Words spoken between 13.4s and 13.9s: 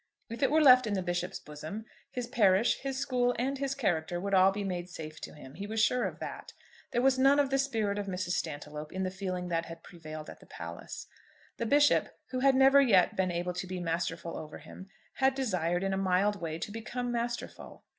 to be